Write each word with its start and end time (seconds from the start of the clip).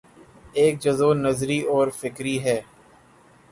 ایک 0.53 0.79
جزو 0.79 1.13
نظری 1.13 1.59
اور 1.61 1.87
فکری 1.99 2.37
ہے۔ 2.43 2.59